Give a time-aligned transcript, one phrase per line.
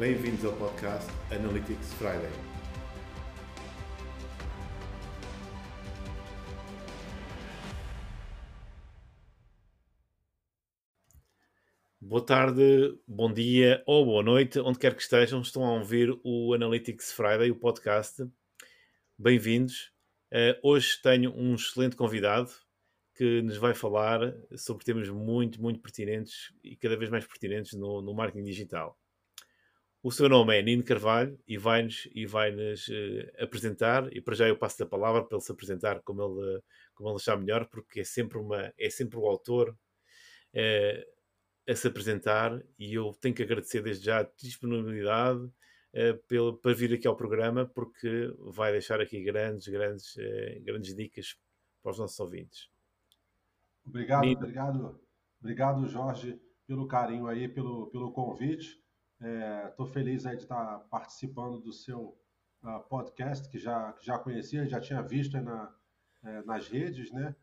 [0.00, 2.30] Bem-vindos ao podcast Analytics Friday.
[12.00, 16.54] Boa tarde, bom dia ou boa noite, onde quer que estejam, estão a ouvir o
[16.54, 18.26] Analytics Friday, o podcast.
[19.18, 19.92] Bem-vindos.
[20.32, 22.50] Uh, hoje tenho um excelente convidado
[23.14, 28.00] que nos vai falar sobre temas muito, muito pertinentes e cada vez mais pertinentes no,
[28.00, 28.98] no marketing digital.
[30.02, 34.56] O seu nome é Nino Carvalho e vai-nos vai uh, apresentar, e para já eu
[34.56, 36.62] passo a palavra para ele se apresentar como ele,
[36.94, 39.76] como ele achar melhor, porque é sempre, uma, é sempre o autor
[40.54, 46.56] uh, a se apresentar e eu tenho que agradecer desde já a disponibilidade uh, pelo,
[46.56, 50.14] para vir aqui ao programa, porque vai deixar aqui grandes, grandes,
[50.62, 51.36] grandes dicas
[51.82, 52.70] para os nossos ouvintes.
[53.84, 54.38] Obrigado, Nino.
[54.38, 55.00] obrigado,
[55.38, 58.80] obrigado, Jorge, pelo carinho aí, pelo, pelo convite.
[59.20, 62.16] Estou é, feliz aí de estar participando do seu
[62.62, 65.70] uh, podcast, que já, já conhecia, já tinha visto na,
[66.22, 67.36] é, nas redes, né?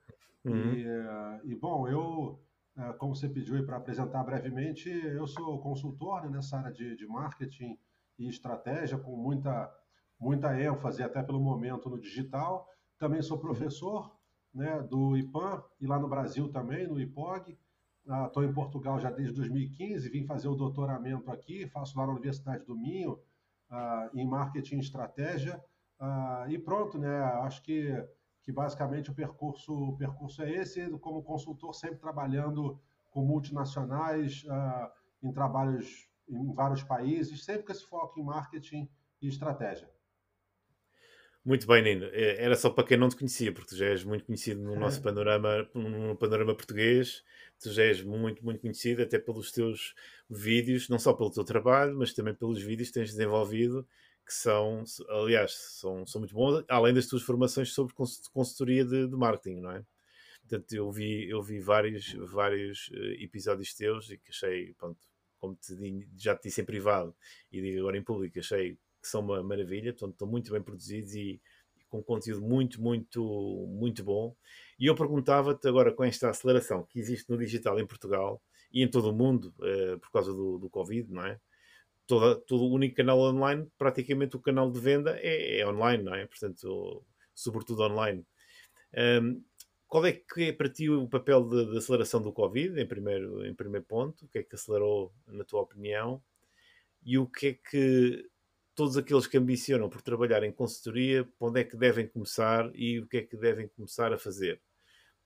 [0.44, 0.73] Uhum.
[0.73, 2.39] E, uh, e, bom, eu,
[2.78, 7.05] uh, como você pediu para apresentar brevemente, eu sou consultor né, nessa área de, de
[7.05, 7.78] marketing
[8.17, 9.72] e estratégia, com muita,
[10.20, 12.67] muita ênfase, até pelo momento, no digital.
[12.98, 14.17] Também sou professor
[14.52, 17.55] né, do IPAM e lá no Brasil também, no IPOG.
[18.25, 22.14] Estou ah, em Portugal já desde 2015, vim fazer o doutoramento aqui, faço lá na
[22.14, 23.19] Universidade do Minho,
[23.69, 25.61] uh, em marketing e estratégia.
[25.99, 27.19] Uh, e pronto, né?
[27.19, 27.91] Acho que,
[28.44, 32.80] que basicamente o percurso, o percurso é esse, como consultor, sempre trabalhando
[33.11, 34.45] com multinacionais,
[35.23, 38.88] em trabalhos em vários países, sempre com esse foco em marketing
[39.21, 39.89] e estratégia.
[41.47, 42.07] Muito bem, Nino.
[42.11, 44.77] É, era só para quem não te conhecia, porque tu já és muito conhecido no
[44.77, 47.23] nosso panorama, no panorama português.
[47.58, 49.95] Tu já és muito, muito conhecido, até pelos teus
[50.30, 53.87] vídeos, não só pelo teu trabalho, mas também pelos vídeos que tens desenvolvido,
[54.25, 57.93] que são, aliás, são, são muito bons, além das tuas formações sobre
[58.33, 59.86] consultoria de, de marketing, não é?
[60.41, 64.99] Portanto, eu vi, eu vi vários, vários eh, episódios teus e que achei, pronto,
[65.39, 65.73] como te,
[66.17, 67.15] já te disse em privado
[67.49, 71.13] e digo agora em público, achei que são uma maravilha, portanto, estão muito bem produzidos
[71.15, 71.41] e,
[71.77, 73.21] e com conteúdo muito, muito,
[73.69, 74.35] muito bom.
[74.80, 78.41] E eu perguntava-te agora, com esta aceleração que existe no digital em Portugal
[78.71, 81.39] e em todo o mundo, uh, por causa do, do Covid, não é?
[82.05, 86.15] Toda, todo o único canal online, praticamente o canal de venda é, é online, não
[86.15, 86.25] é?
[86.25, 87.03] Portanto,
[87.36, 88.25] sobretudo online.
[89.21, 89.43] Um,
[89.87, 93.53] qual é que é para ti o papel de, aceleração do Covid, em primeiro, em
[93.53, 94.25] primeiro ponto?
[94.25, 96.21] O que é que acelerou, na tua opinião?
[97.03, 98.30] E o que é que
[98.77, 103.08] todos aqueles que ambicionam por trabalhar em consultoria, onde é que devem começar e o
[103.08, 104.61] que é que devem começar a fazer?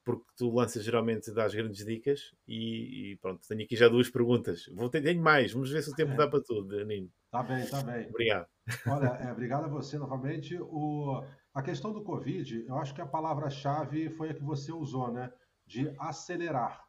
[0.06, 4.67] Porque tu lanças geralmente, das grandes dicas e, e pronto, tenho aqui já duas perguntas.
[4.73, 6.16] Vou ter, tenho mais, vamos ver se o tempo é.
[6.16, 7.11] dá para tudo, Nino.
[7.29, 8.07] Tá bem, tá bem.
[8.07, 8.47] Obrigado.
[8.88, 10.57] Olha, é, obrigado a você novamente.
[10.57, 11.22] O,
[11.53, 15.29] a questão do Covid, eu acho que a palavra-chave foi a que você usou, né?
[15.67, 16.85] De acelerar.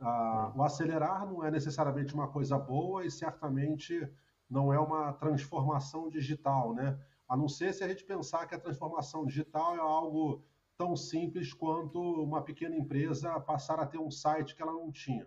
[0.00, 0.58] Ah, hum.
[0.58, 4.10] o acelerar não é necessariamente uma coisa boa e certamente
[4.52, 7.00] não é uma transformação digital, né?
[7.26, 10.44] A não ser se a gente pensar que a transformação digital é algo
[10.76, 15.24] tão simples quanto uma pequena empresa passar a ter um site que ela não tinha.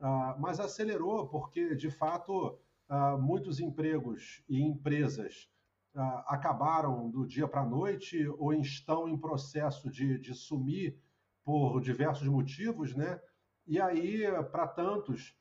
[0.00, 2.58] Uh, mas acelerou porque, de fato,
[2.88, 5.48] uh, muitos empregos e empresas
[5.94, 10.98] uh, acabaram do dia para a noite ou estão em processo de, de sumir
[11.44, 13.20] por diversos motivos, né?
[13.66, 15.36] E aí, para tantos,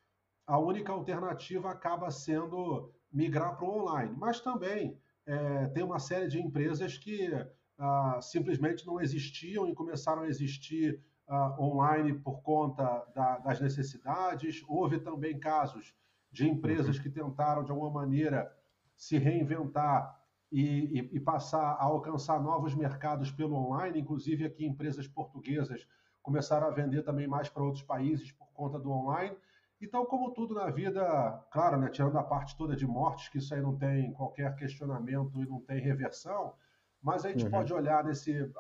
[0.46, 4.16] a única alternativa acaba sendo migrar para o online.
[4.18, 7.30] Mas também é, tem uma série de empresas que
[7.78, 14.64] ah, simplesmente não existiam e começaram a existir ah, online por conta da, das necessidades.
[14.68, 15.94] Houve também casos
[16.32, 17.04] de empresas uhum.
[17.04, 18.52] que tentaram, de alguma maneira,
[18.96, 20.18] se reinventar
[20.52, 25.86] e, e, e, passar a alcançar novos mercados pelo online, inclusive aqui empresas portuguesas
[26.22, 29.36] começaram a vender também mais para outros países por conta do online.
[29.80, 33.54] Então, como tudo na vida, claro, né, tirando a parte toda de mortes, que isso
[33.54, 36.56] aí não tem qualquer questionamento e não tem reversão,
[37.02, 37.52] mas a gente uhum.
[37.52, 38.52] pode olhar nesse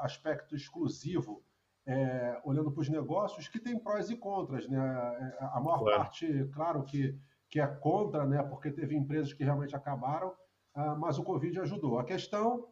[0.00, 1.42] aspecto exclusivo,
[1.84, 4.66] é, olhando para os negócios, que tem prós e contras.
[4.66, 4.78] Né?
[4.78, 5.98] É, a maior claro.
[5.98, 7.18] parte, claro, que,
[7.50, 10.28] que é contra, né, porque teve empresas que realmente acabaram,
[10.74, 11.98] uh, mas o Covid ajudou.
[11.98, 12.66] A questão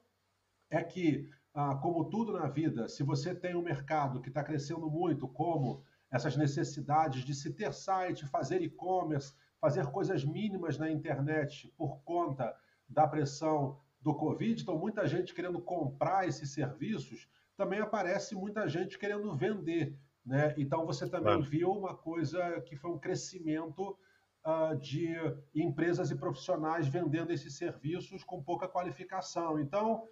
[0.70, 4.88] é que, uh, como tudo na vida, se você tem um mercado que está crescendo
[4.88, 11.72] muito, como essas necessidades de se ter site, fazer e-commerce, fazer coisas mínimas na internet
[11.76, 12.54] por conta
[12.88, 14.62] da pressão do Covid.
[14.62, 19.96] Então, muita gente querendo comprar esses serviços, também aparece muita gente querendo vender.
[20.24, 20.54] Né?
[20.56, 21.42] Então, você também claro.
[21.42, 23.96] viu uma coisa que foi um crescimento
[24.44, 25.14] uh, de
[25.54, 29.60] empresas e profissionais vendendo esses serviços com pouca qualificação.
[29.60, 30.04] Então,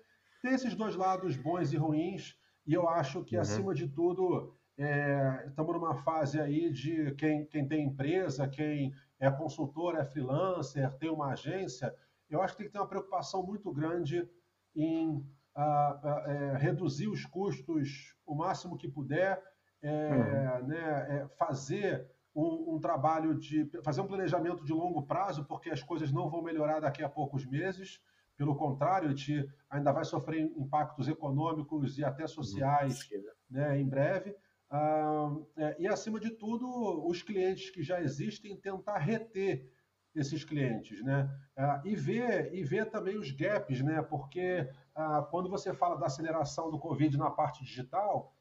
[0.42, 2.36] tem esses dois lados bons e ruins,
[2.66, 3.42] e eu acho que, uhum.
[3.42, 9.30] acima de tudo, é, estamos numa fase aí de quem, quem tem empresa, quem é
[9.30, 11.92] consultor, é freelancer, tem uma agência,
[12.30, 14.28] eu acho que tem que ter uma preocupação muito grande
[14.76, 15.26] em
[15.56, 19.42] é, reduzir os custos o máximo que puder,
[19.82, 20.66] é, uhum.
[20.68, 25.82] né, é, fazer um, um, trabalho de fazer um planejamento de longo prazo, porque as
[25.82, 28.00] coisas não vão melhorar daqui a poucos meses.
[28.36, 33.08] Pelo contrário, te ainda vai sofrer impactos econômicos e até sociais
[33.50, 34.36] né, em breve.
[34.70, 39.70] Ah, é, e, acima de tudo, os clientes que já existem, tentar reter
[40.14, 41.28] esses clientes, né?
[41.56, 44.02] Ah, e, ver, e ver também os gaps, né?
[44.02, 48.34] Porque ah, quando você fala da aceleração do Covid na parte digital,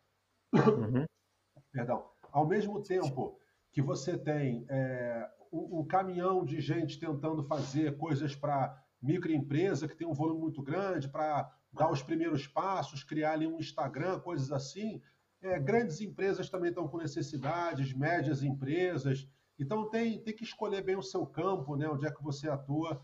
[0.54, 1.06] uhum.
[1.72, 3.40] perdão, ao mesmo tempo
[3.72, 9.96] que você tem é, um, um, caminhão de gente tentando fazer coisas para microempresa que
[9.96, 14.52] tem um volume muito grande, para dar os primeiros passos, criar ali um Instagram, coisas
[14.52, 15.02] assim,
[15.42, 19.28] é, grandes empresas também estão com necessidades, médias empresas.
[19.60, 23.02] Então tem, tem que escolher bem o seu campo, né, onde é que você atua,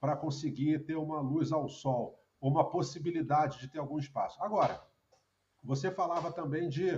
[0.00, 4.42] para conseguir ter uma luz ao sol, ou uma possibilidade de ter algum espaço.
[4.42, 4.82] Agora,
[5.62, 6.90] você falava também de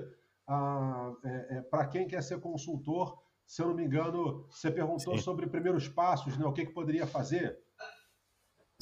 [0.46, 5.16] ah, é, é, para quem quer ser consultor, se eu não me engano, você perguntou
[5.16, 5.22] Sim.
[5.22, 7.61] sobre primeiros passos, né, o que, que poderia fazer?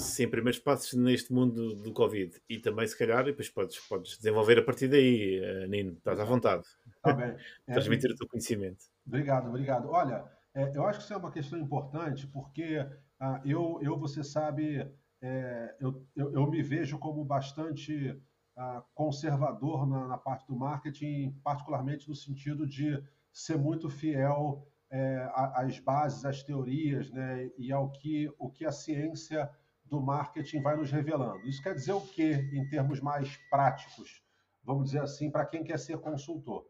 [0.00, 2.40] Sim, primeiros passos neste mundo do Covid.
[2.48, 5.92] E também, se calhar, depois podes, podes desenvolver a partir daí, uh, Nino.
[5.92, 6.64] Estás à vontade.
[6.96, 7.36] Está bem.
[7.68, 8.84] É, Transmitir o teu conhecimento.
[9.06, 9.90] Obrigado, obrigado.
[9.90, 10.24] Olha,
[10.54, 14.90] é, eu acho que isso é uma questão importante, porque uh, eu, eu, você sabe,
[15.20, 18.10] é, eu, eu, eu, me vejo como bastante
[18.56, 23.02] uh, conservador na, na, parte do marketing, particularmente no sentido de
[23.32, 28.72] ser muito fiel é, às bases, às teorias, né, e ao que, o que a
[28.72, 29.48] ciência
[29.90, 31.46] do marketing vai nos revelando.
[31.46, 34.22] Isso quer dizer o quê em termos mais práticos,
[34.62, 36.64] vamos dizer assim, para quem quer ser consultor?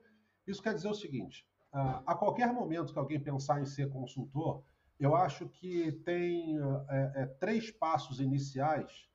[0.46, 4.64] Isso quer dizer o seguinte: a qualquer momento que alguém pensar em ser consultor,
[4.98, 6.58] eu acho que tem
[6.88, 9.08] é, é, três passos iniciais,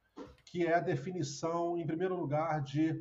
[0.45, 2.91] que é a definição, em primeiro lugar, de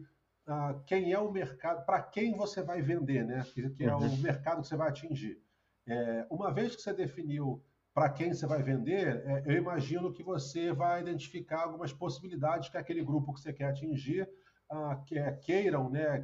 [0.46, 3.44] uh, quem é o mercado, para quem você vai vender, né?
[3.54, 4.16] que, que é o uhum.
[4.18, 5.40] mercado que você vai atingir.
[5.86, 7.62] É, uma vez que você definiu
[7.94, 12.76] para quem você vai vender, é, eu imagino que você vai identificar algumas possibilidades que
[12.76, 14.28] aquele grupo que você quer atingir
[14.68, 16.18] ah, que, é, queiram, né,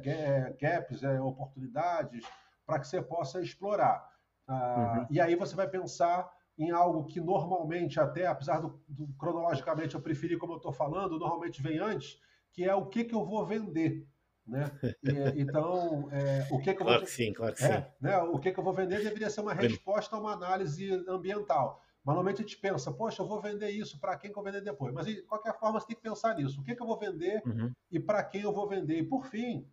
[0.59, 2.25] gaps, é, oportunidades,
[2.65, 4.05] para que você possa explorar.
[4.45, 5.07] Ah, uhum.
[5.09, 10.01] E aí você vai pensar em algo que normalmente, até apesar do, do cronologicamente eu
[10.01, 12.19] preferi como eu estou falando, normalmente vem antes,
[12.51, 14.05] que é o que, que eu vou vender.
[14.45, 14.71] Né?
[15.03, 17.05] E, então, é, o que, que eu claro vou...
[17.05, 17.87] que sim, claro que é, sim.
[18.01, 18.17] Né?
[18.17, 21.81] O que, que eu vou vender deveria ser uma resposta a uma análise ambiental.
[22.03, 24.51] Mas normalmente a gente pensa, poxa, eu vou vender isso, para quem que eu vou
[24.51, 24.93] vender depois?
[24.93, 26.59] Mas de qualquer forma você tem que pensar nisso.
[26.59, 27.71] O que, que eu vou vender uhum.
[27.91, 28.97] e para quem eu vou vender?
[28.97, 29.67] E por fim,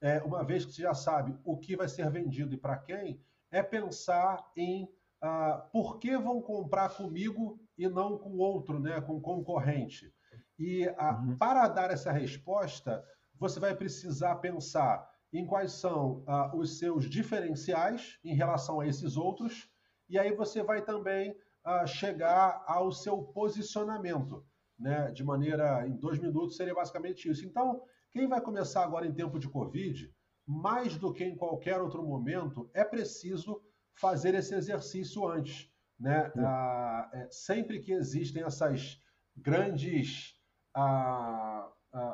[0.00, 3.20] é, uma vez que você já sabe o que vai ser vendido e para quem,
[3.50, 4.88] é pensar em
[5.20, 10.12] ah, por que vão comprar comigo e não com outro, né, com concorrente.
[10.58, 11.36] E ah, uhum.
[11.36, 13.04] para dar essa resposta,
[13.42, 19.16] você vai precisar pensar em quais são ah, os seus diferenciais em relação a esses
[19.16, 19.68] outros,
[20.08, 24.46] e aí você vai também ah, chegar ao seu posicionamento.
[24.78, 25.10] Né?
[25.10, 27.44] De maneira, em dois minutos, seria basicamente isso.
[27.44, 27.82] Então,
[28.12, 30.14] quem vai começar agora em tempo de Covid,
[30.46, 33.60] mais do que em qualquer outro momento, é preciso
[33.94, 35.68] fazer esse exercício antes.
[35.98, 36.30] Né?
[36.38, 39.00] Ah, é, sempre que existem essas
[39.36, 40.36] grandes
[40.76, 41.68] ah,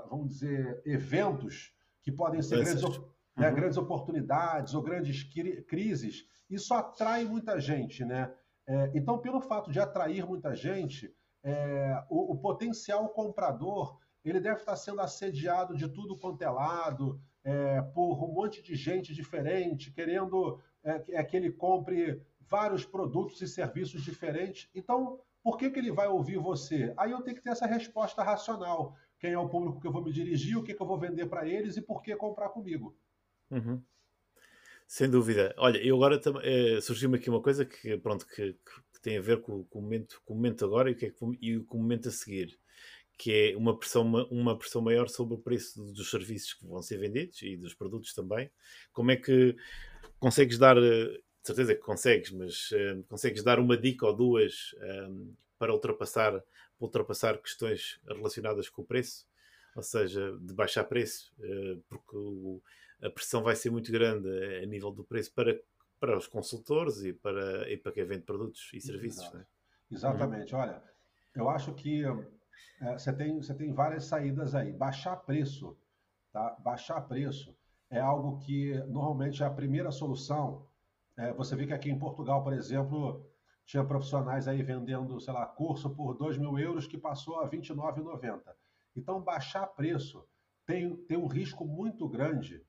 [0.09, 2.83] vamos dizer, eventos que podem ser grandes,
[3.37, 3.55] né, uhum.
[3.55, 5.23] grandes, oportunidades ou grandes
[5.69, 8.33] crises, isso atrai muita gente, né?
[8.67, 14.61] É, então, pelo fato de atrair muita gente, é, o, o, potencial comprador ele deve
[14.61, 19.91] estar sendo assediado de tudo quanto é lado, é, por um monte de gente diferente,
[19.91, 24.69] querendo é, é, que ele compre vários produtos e serviços diferentes.
[24.75, 26.93] Então, por que, que ele vai ouvir você?
[26.97, 30.03] Aí eu tenho que ter essa resposta racional quem é o público que eu vou
[30.03, 32.97] me dirigir, o que, que eu vou vender para eles e por que comprar comigo.
[33.51, 33.83] Uhum.
[34.87, 35.55] Sem dúvida.
[35.59, 39.43] Olha, eu agora é, surgiu-me aqui uma coisa que, pronto, que, que, tem a ver
[39.43, 42.09] com, com, o momento, com o momento agora e, que é, e com o momento
[42.09, 42.59] a seguir,
[43.17, 46.99] que é uma pressão, uma, pressão maior sobre o preço dos serviços que vão ser
[46.99, 48.51] vendidos e dos produtos também.
[48.93, 49.57] Como é que
[50.19, 54.75] consegues dar, eh, de certeza que consegues, mas uh, consegues dar uma dica ou duas
[55.11, 56.43] um, para ultrapassar
[56.81, 59.27] ultrapassar questões relacionadas com o preço,
[59.75, 62.17] ou seja, de baixar preço, eh, porque
[63.03, 64.29] a pressão vai ser muito grande
[64.63, 65.59] a nível do preço para,
[66.01, 69.33] para os consultores e para, e para quem vende produtos e serviços.
[69.33, 69.45] Né?
[69.91, 70.55] Exatamente.
[70.55, 70.61] Uhum.
[70.61, 70.83] Olha,
[71.35, 72.05] eu acho que
[72.81, 74.73] é, você, tem, você tem várias saídas aí.
[74.73, 75.77] Baixar preço,
[76.33, 76.57] tá?
[76.61, 77.57] Baixar preço
[77.91, 80.67] é algo que normalmente é a primeira solução.
[81.17, 83.28] É, você vê que aqui em Portugal, por exemplo,
[83.69, 87.51] tinha profissionais aí vendendo, sei lá, curso por 2 mil euros que passou a R$
[87.51, 88.41] 29,90.
[88.97, 90.27] Então, baixar preço
[90.65, 92.65] tem, tem um risco muito grande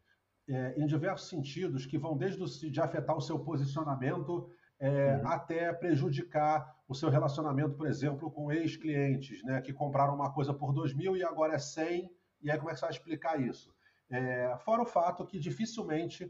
[0.46, 5.28] é, em diversos sentidos, que vão desde o, de afetar o seu posicionamento é, uhum.
[5.30, 10.74] até prejudicar o seu relacionamento, por exemplo, com ex-clientes, né, que compraram uma coisa por
[10.74, 13.74] 2 mil e agora é 100, e aí como é que você vai explicar isso?
[14.10, 16.30] É, fora o fato que dificilmente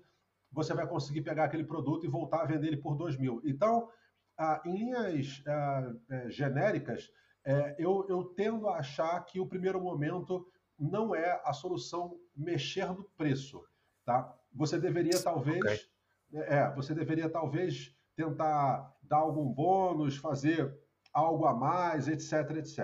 [0.51, 3.41] você vai conseguir pegar aquele produto e voltar a vender ele por 2 mil.
[3.43, 3.89] Então,
[4.39, 7.11] ah, em linhas ah, é, genéricas,
[7.45, 10.47] é, eu, eu tendo a achar que o primeiro momento
[10.79, 13.61] não é a solução mexer no preço.
[14.05, 14.33] Tá?
[14.53, 16.39] Você deveria talvez, okay.
[16.41, 20.73] é, você deveria talvez tentar dar algum bônus, fazer
[21.11, 22.79] algo a mais, etc, etc.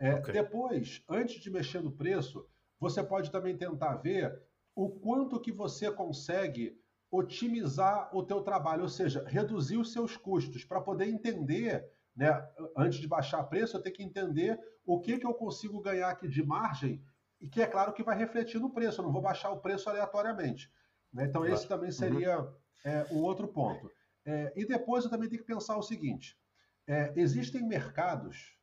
[0.00, 0.34] É, okay.
[0.34, 2.44] Depois, antes de mexer no preço,
[2.80, 4.42] você pode também tentar ver
[4.74, 6.76] o quanto que você consegue
[7.12, 12.42] otimizar o teu trabalho, ou seja, reduzir os seus custos para poder entender, né,
[12.74, 16.26] antes de baixar preço, eu tenho que entender o que, que eu consigo ganhar aqui
[16.26, 17.04] de margem
[17.38, 19.90] e que é claro que vai refletir no preço, eu não vou baixar o preço
[19.90, 20.72] aleatoriamente.
[21.12, 21.26] Né?
[21.26, 21.92] Então, esse também uhum.
[21.92, 22.54] seria uhum.
[22.82, 23.90] é, um outro ponto.
[24.24, 26.38] É, e depois eu também tenho que pensar o seguinte:
[26.86, 28.56] é, existem mercados,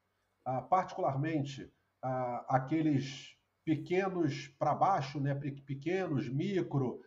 [0.43, 7.01] ah, particularmente ah, aqueles pequenos para baixo, né, pequenos, micro,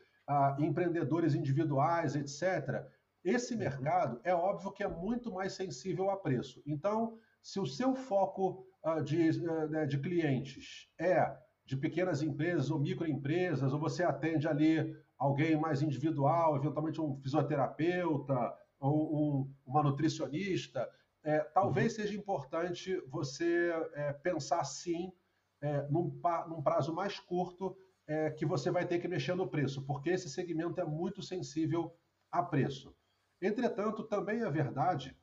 [0.58, 2.84] empreendedores individuais, etc.
[3.24, 3.60] Esse uhum.
[3.60, 6.62] mercado é óbvio que é muito mais sensível a preço.
[6.66, 12.70] Então, se o seu foco ah, de, ah, né, de clientes é de pequenas empresas
[12.70, 19.82] ou microempresas, ou você atende ali alguém mais individual, eventualmente um fisioterapeuta ou um, uma
[19.82, 20.88] nutricionista,
[21.22, 22.02] é, talvez uhum.
[22.02, 25.12] seja importante você é, pensar sim
[25.60, 27.76] é, num, num, prazo mais curto
[28.12, 31.96] é, que você vai ter que mexer no preço, porque esse segmento é muito sensível
[32.30, 32.94] a preço.
[33.40, 35.16] Entretanto, também é verdade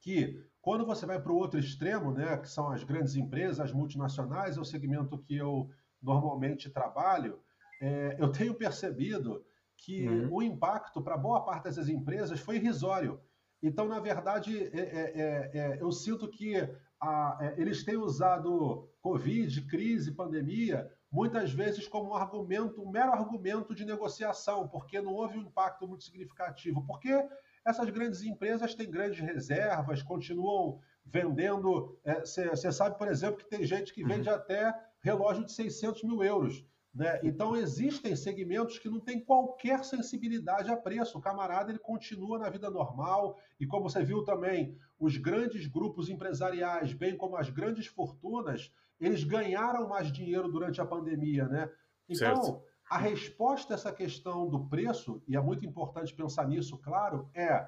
[0.00, 3.72] que quando você vai para o outro extremo, né, que são as grandes empresas, as
[3.72, 5.70] multinacionais, é o segmento que eu
[6.02, 7.40] normalmente trabalho,
[7.80, 9.44] é, eu tenho percebido
[9.76, 10.34] que uhum.
[10.34, 13.20] o impacto para boa parte dessas empresas foi irrisório.
[13.62, 16.56] Então, na verdade, é, é, é, é eu sinto que
[17.00, 23.12] a, é, eles têm usado Covid, crise, pandemia, muitas vezes como um argumento, um mero
[23.12, 26.84] argumento de negociação, porque não houve um impacto muito significativo.
[26.86, 27.26] Porque
[27.64, 31.98] essas grandes empresas têm grandes reservas, continuam vendendo.
[32.24, 34.34] Você é, sabe, por exemplo, que tem gente que vende uhum.
[34.34, 36.64] até relógio de 600 mil euros.
[36.92, 37.20] Né?
[37.22, 41.18] Então, existem segmentos que não têm qualquer sensibilidade a preço.
[41.18, 46.08] O camarada ele continua na vida normal, e como você viu também, os grandes grupos
[46.08, 51.46] empresariais, bem como as grandes fortunas, eles ganharam mais dinheiro durante a pandemia.
[51.48, 51.70] Né?
[52.08, 52.62] Então, certo.
[52.90, 57.62] A resposta a essa questão do preço, e é muito importante pensar nisso, claro, é,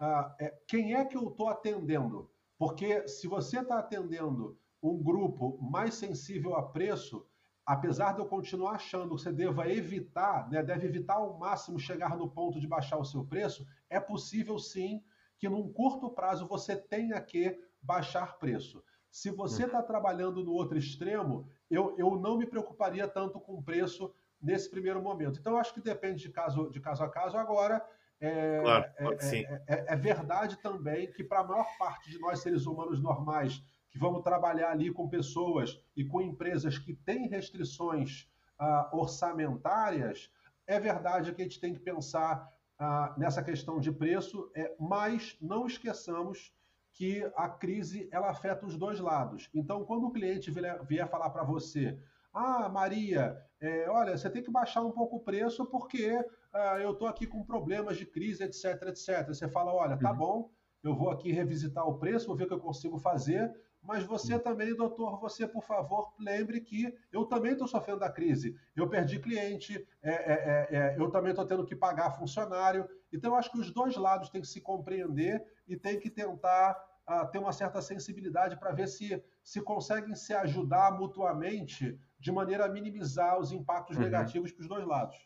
[0.00, 2.30] uh, é quem é que eu estou atendendo?
[2.58, 7.26] Porque se você está atendendo um grupo mais sensível a preço,
[7.64, 12.16] apesar de eu continuar achando que você deva evitar, né, deve evitar ao máximo chegar
[12.16, 15.02] no ponto de baixar o seu preço, é possível sim
[15.38, 18.82] que num curto prazo você tenha que baixar preço.
[19.10, 19.86] Se você está hum.
[19.86, 25.02] trabalhando no outro extremo, eu, eu não me preocuparia tanto com o preço nesse primeiro
[25.02, 25.38] momento.
[25.38, 27.36] Então, acho que depende de caso, de caso a caso.
[27.36, 27.84] Agora,
[28.20, 32.40] é, claro, é, é, é, é verdade também que para a maior parte de nós
[32.40, 38.28] seres humanos normais que vamos trabalhar ali com pessoas e com empresas que têm restrições
[38.58, 40.30] ah, orçamentárias,
[40.66, 45.36] é verdade que a gente tem que pensar ah, nessa questão de preço, é, mas
[45.40, 46.52] não esqueçamos
[46.92, 49.48] que a crise ela afeta os dois lados.
[49.54, 51.98] Então, quando o cliente vier, vier falar para você,
[52.32, 56.18] ah, Maria, é, olha, você tem que baixar um pouco o preço porque
[56.52, 59.26] ah, eu estou aqui com problemas de crise, etc, etc.
[59.26, 60.16] Você fala, olha, tá uhum.
[60.16, 60.50] bom,
[60.82, 64.38] eu vou aqui revisitar o preço, vou ver o que eu consigo fazer, mas você
[64.38, 68.56] também, doutor, você, por favor, lembre que eu também estou sofrendo da crise.
[68.76, 72.88] Eu perdi cliente, é, é, é, é eu também estou tendo que pagar funcionário.
[73.12, 76.76] Então, eu acho que os dois lados têm que se compreender e têm que tentar
[77.08, 82.66] uh, ter uma certa sensibilidade para ver se, se conseguem se ajudar mutuamente de maneira
[82.66, 84.02] a minimizar os impactos uhum.
[84.02, 85.16] negativos para os dois lados.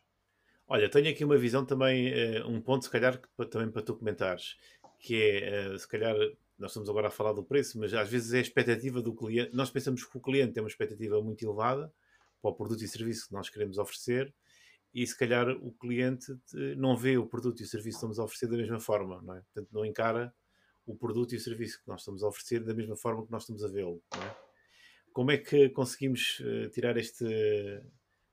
[0.69, 4.57] Olha, tenho aqui uma visão também, uh, um ponto se calhar também para tu comentares,
[5.03, 6.17] que é, uh, se calhar,
[6.57, 9.55] nós estamos agora a falar do preço, mas às vezes é a expectativa do cliente.
[9.55, 11.93] Nós pensamos que o cliente tem uma expectativa muito elevada
[12.41, 14.33] para o produto e serviço que nós queremos oferecer
[14.95, 16.27] e se calhar o cliente
[16.77, 19.35] não vê o produto e o serviço que estamos a oferecer da mesma forma, não
[19.35, 19.41] é?
[19.41, 20.35] Portanto, não encara
[20.87, 23.43] o produto e o serviço que nós estamos a oferecer da mesma forma que nós
[23.43, 24.37] estamos a vê-lo, não é?
[25.13, 27.25] Como é que conseguimos uh, tirar este,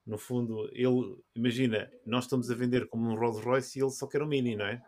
[0.06, 4.08] no fundo, ele, imagina, nós estamos a vender como um Rolls Royce e ele só
[4.08, 4.82] quer um Mini, não é?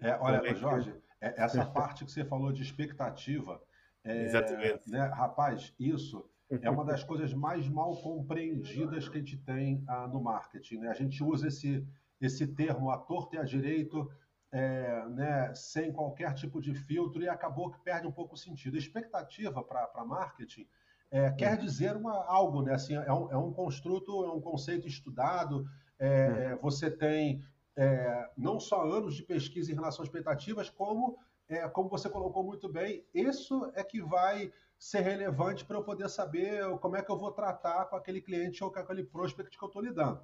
[0.00, 0.94] É, olha, é Jorge.
[1.20, 3.60] É, essa parte que você falou de expectativa,
[4.04, 4.88] é, Exatamente.
[4.88, 10.06] Né, rapaz, isso é uma das coisas mais mal compreendidas que a gente tem ah,
[10.06, 10.78] no marketing.
[10.78, 10.88] Né?
[10.88, 11.84] A gente usa esse,
[12.20, 14.08] esse termo a torto e a direito,
[14.52, 18.76] é, né, sem qualquer tipo de filtro, e acabou que perde um pouco o sentido.
[18.76, 20.66] Expectativa para marketing
[21.10, 22.74] é, quer dizer uma, algo, né?
[22.74, 25.66] Assim, é, um, é um construto, é um conceito estudado.
[25.98, 26.58] É, uhum.
[26.62, 27.42] Você tem
[27.76, 31.18] é, não só anos de pesquisa em relação às expectativas, como,
[31.48, 36.08] é, como você colocou muito bem, isso é que vai ser relevante para eu poder
[36.08, 39.64] saber como é que eu vou tratar com aquele cliente ou com aquele prospect que
[39.64, 40.20] eu estou lidando.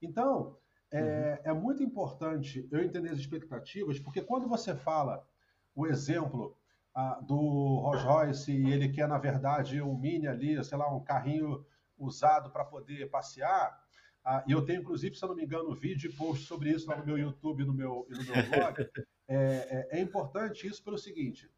[0.00, 0.56] Então,
[0.90, 1.50] é, uhum.
[1.50, 5.26] é, muito importante eu entender as expectativas, porque quando você fala
[5.74, 6.56] o exemplo
[6.94, 11.02] ah, do Rolls Royce e ele quer, na verdade, um Mini ali, sei lá, um
[11.02, 11.64] carrinho
[11.98, 13.80] usado para poder passear,
[14.24, 16.88] ah, e eu tenho, inclusive, se eu não me engano, vídeo e post sobre isso
[16.88, 18.76] lá no meu YouTube no meu, e no meu blog,
[19.28, 21.50] é, é, é importante isso pelo seguinte,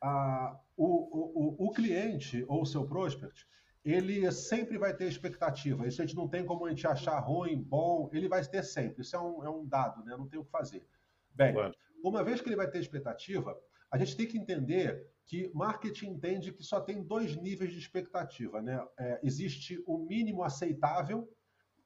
[0.00, 3.46] ah, o, o, o cliente ou o seu prospect,
[3.84, 5.86] ele sempre vai ter expectativa.
[5.86, 9.02] Isso a gente não tem como a gente achar ruim, bom, ele vai ter sempre.
[9.02, 10.16] Isso é um, é um dado, né?
[10.16, 10.86] não tem o que fazer.
[11.34, 11.74] Bem, claro.
[12.04, 13.58] uma vez que ele vai ter expectativa,
[13.90, 18.62] a gente tem que entender que marketing entende que só tem dois níveis de expectativa.
[18.62, 18.84] Né?
[18.98, 21.28] É, existe o mínimo aceitável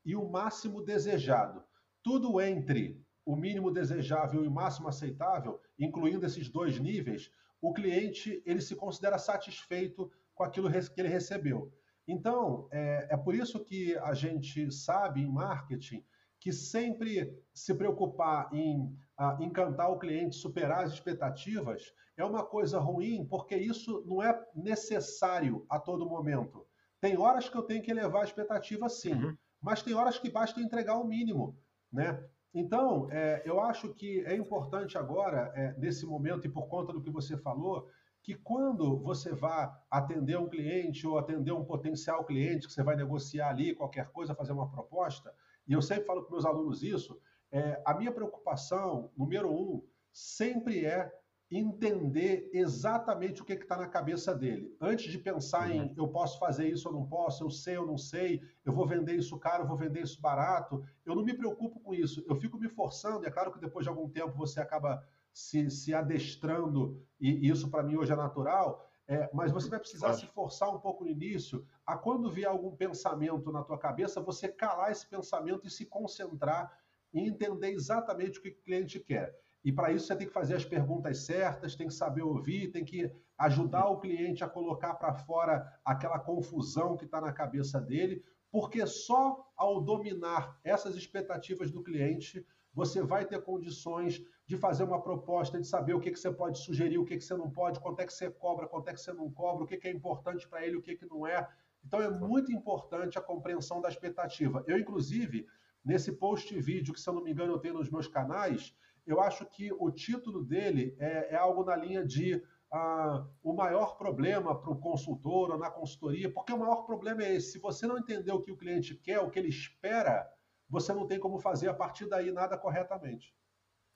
[0.07, 1.63] e o máximo desejado.
[2.03, 7.29] Tudo entre o mínimo desejável e o máximo aceitável, incluindo esses dois níveis,
[7.61, 11.73] o cliente ele se considera satisfeito com aquilo que ele recebeu.
[12.07, 16.05] Então, é, é por isso que a gente sabe em marketing
[16.39, 18.97] que sempre se preocupar em
[19.41, 25.67] encantar o cliente, superar as expectativas, é uma coisa ruim, porque isso não é necessário
[25.69, 26.65] a todo momento.
[27.01, 29.37] Tem horas que eu tenho que elevar a expectativa, sim, uhum.
[29.61, 31.59] Mas tem horas que basta entregar o mínimo,
[31.93, 32.23] né?
[32.55, 37.03] Então, é, eu acho que é importante agora, é, nesse momento, e por conta do
[37.03, 37.87] que você falou,
[38.23, 42.97] que quando você vá atender um cliente ou atender um potencial cliente que você vai
[42.97, 45.33] negociar ali, qualquer coisa, fazer uma proposta,
[45.69, 47.21] e eu sempre falo para meus alunos isso,
[47.53, 51.13] é, a minha preocupação, número um, sempre é
[51.51, 54.77] entender exatamente o que está na cabeça dele.
[54.81, 55.85] Antes de pensar uhum.
[55.85, 58.87] em eu posso fazer isso ou não posso, eu sei ou não sei, eu vou
[58.87, 62.25] vender isso caro, eu vou vender isso barato, eu não me preocupo com isso.
[62.27, 65.71] Eu fico me forçando, e é claro que depois de algum tempo você acaba se,
[65.71, 70.27] se adestrando, e isso para mim hoje é natural, é, mas você vai precisar se
[70.27, 74.91] forçar um pouco no início a quando vier algum pensamento na tua cabeça, você calar
[74.91, 76.77] esse pensamento e se concentrar
[77.15, 79.39] em entender exatamente o que o cliente quer.
[79.67, 82.85] E para isso você tem que fazer as perguntas certas, tem que saber ouvir, tem
[82.85, 88.25] que ajudar o cliente a colocar para fora aquela confusão que está na cabeça dele,
[88.49, 95.03] porque só ao dominar essas expectativas do cliente você vai ter condições de fazer uma
[95.03, 97.81] proposta, de saber o que, que você pode sugerir, o que, que você não pode,
[97.81, 99.91] quanto é que você cobra, quanto é que você não cobra, o que, que é
[99.91, 101.45] importante para ele, o que, que não é.
[101.85, 104.63] Então é muito importante a compreensão da expectativa.
[104.69, 105.45] Eu, inclusive,
[105.85, 108.73] nesse post vídeo, que se eu não me engano eu tenho nos meus canais,
[109.07, 112.43] eu acho que o título dele é, é algo na linha de
[112.73, 117.37] ah, o maior problema para o consultor ou na consultoria, porque o maior problema é
[117.37, 117.53] esse.
[117.53, 120.29] Se você não entender o que o cliente quer, o que ele espera,
[120.69, 123.35] você não tem como fazer a partir daí nada corretamente.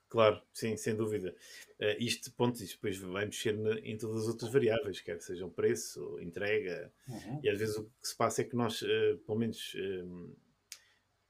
[0.07, 1.33] Claro, sim, sem dúvida.
[1.79, 6.19] Uh, isto, ponto, isto depois vai mexer em todas as outras variáveis, quer sejam preço,
[6.19, 7.39] entrega, uhum.
[7.41, 10.35] e às vezes o que se passa é que nós, uh, pelo menos, uh,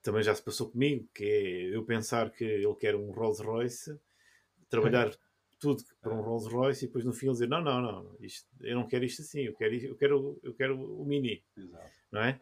[0.02, 4.00] também já se passou comigo, que é eu pensar que ele quer um Rolls Royce,
[4.70, 5.12] trabalhar
[5.60, 8.48] tudo para um Rolls Royce e depois no fim ele dizer não, não, não, isto,
[8.62, 11.92] eu não quero isto assim, eu quero, eu quero, eu quero o Mini, Exato.
[12.12, 12.40] não é?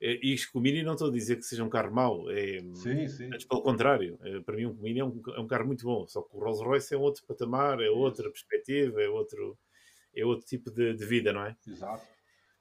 [0.00, 3.06] Isto com o Mini não estou a dizer que seja um carro mau, é, sim,
[3.06, 3.26] sim.
[3.26, 6.06] Antes, pelo contrário, é, para mim um Mini é um, é um, carro muito bom,
[6.06, 9.58] só que o Rolls Royce é outro patamar, é outra perspectiva, é outro,
[10.14, 11.54] é outro tipo de, de vida, não é?
[11.66, 12.06] Exato.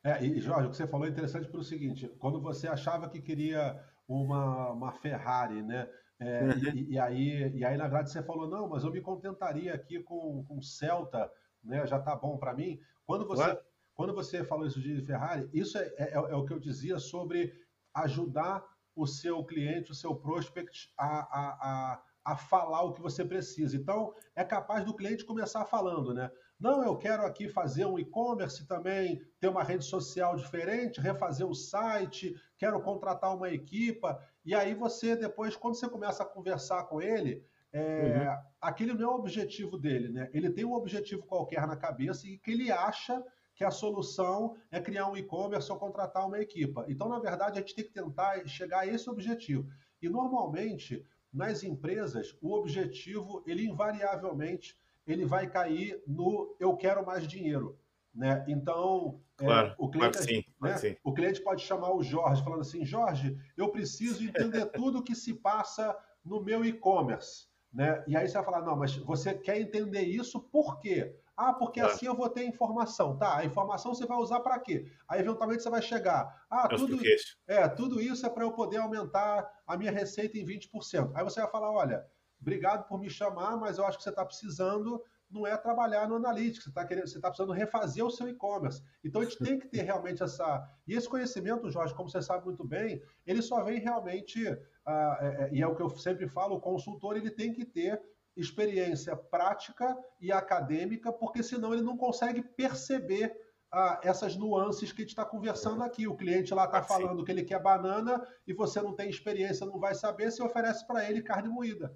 [0.04, 3.22] É, e Jorge, o que você falou é interessante pelo seguinte: quando você achava que
[3.22, 5.88] queria uma, uma Ferrari, né?
[6.20, 6.76] É, uhum.
[6.76, 10.02] e, e, aí, e aí, na verdade, você falou, não, mas eu me contentaria aqui
[10.02, 11.32] com, com Celta,
[11.64, 11.86] né?
[11.86, 12.80] Já tá bom para mim.
[13.06, 13.58] Quando você,
[13.94, 17.54] quando você falou isso de Ferrari, isso é, é, é, o que eu dizia sobre
[17.94, 23.24] ajudar o seu cliente, o seu prospect a, a, a, a falar o que você
[23.24, 23.78] precisa.
[23.78, 26.30] Então, é capaz do cliente começar falando, né?
[26.60, 31.56] Não, eu quero aqui fazer um e-commerce também, ter uma rede social diferente, refazer o
[31.56, 34.22] site, quero contratar uma equipa.
[34.44, 38.44] E aí você, depois, quando você começa a conversar com ele, é, uhum.
[38.60, 40.30] aquele não é o objetivo dele, né?
[40.34, 43.24] Ele tem um objetivo qualquer na cabeça e que ele acha
[43.56, 46.86] que a solução é criar um e-commerce ou contratar uma equipa.
[46.90, 49.70] Então, na verdade, a gente tem que tentar chegar a esse objetivo.
[50.02, 54.78] E normalmente, nas empresas, o objetivo, ele invariavelmente
[55.12, 57.78] ele vai cair no eu quero mais dinheiro.
[58.14, 58.44] Né?
[58.48, 60.76] Então, é, claro, é, o, cliente, sim, né?
[61.04, 65.16] o cliente pode chamar o Jorge, falando assim: Jorge, eu preciso entender tudo o que
[65.16, 67.48] se passa no meu e-commerce.
[67.72, 68.04] Né?
[68.08, 71.16] E aí você vai falar: não, mas você quer entender isso por quê?
[71.38, 71.96] Ah, porque claro.
[71.96, 73.18] assim eu vou ter informação.
[73.18, 74.86] Tá, a informação você vai usar para quê?
[75.08, 76.46] Aí eventualmente você vai chegar.
[76.50, 77.00] Ah, é tudo,
[77.48, 81.12] é, tudo isso é para eu poder aumentar a minha receita em 20%.
[81.16, 82.06] Aí você vai falar: olha,
[82.42, 86.16] obrigado por me chamar, mas eu acho que você está precisando não é trabalhar no
[86.16, 88.82] Analytics, você está querendo, você está precisando refazer o seu e-commerce.
[89.04, 90.68] Então a gente tem que ter realmente essa.
[90.88, 94.44] E esse conhecimento, Jorge, como você sabe muito bem, ele só vem realmente,
[94.86, 97.64] ah, é, é, e é o que eu sempre falo, o consultor ele tem que
[97.64, 98.02] ter
[98.36, 103.36] experiência prática e acadêmica, porque senão ele não consegue perceber
[103.72, 106.08] ah, essas nuances que a gente está conversando aqui.
[106.08, 109.80] O cliente lá está falando que ele quer banana e você não tem experiência, não
[109.80, 111.96] vai saber, se oferece para ele carne moída.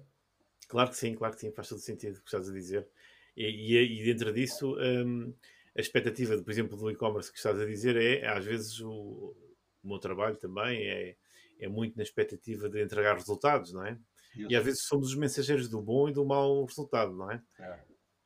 [0.68, 2.88] Claro que sim, claro que sim, faz todo sentido o que estás a dizer.
[3.36, 5.34] E, e, e dentro disso, um,
[5.76, 9.34] a expectativa, por exemplo, do e-commerce que estás a dizer é, às vezes, o,
[9.82, 11.16] o meu trabalho também é,
[11.58, 13.98] é muito na expectativa de entregar resultados, não é?
[14.36, 14.50] Isso.
[14.50, 17.42] E às vezes somos os mensageiros do bom e do mau resultado, não é?
[17.58, 17.78] é.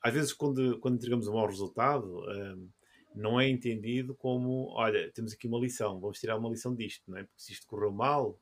[0.03, 2.71] Às vezes, quando, quando entregamos um mau resultado, um,
[3.15, 7.19] não é entendido como, olha, temos aqui uma lição, vamos tirar uma lição disto, não
[7.19, 7.25] é?
[7.25, 8.39] Porque se isto correu mal,